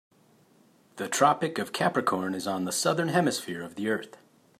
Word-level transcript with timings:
The 0.95 1.07
Tropic 1.07 1.59
of 1.59 1.73
Capricorn 1.73 2.33
is 2.33 2.47
on 2.47 2.65
the 2.65 2.71
Southern 2.71 3.09
Hemisphere 3.09 3.61
of 3.61 3.75
the 3.75 3.87
earth. 3.89 4.17